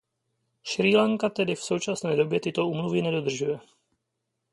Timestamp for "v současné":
1.55-2.15